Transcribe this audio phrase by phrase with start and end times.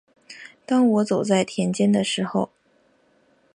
[0.65, 2.49] 当我走在田间的时候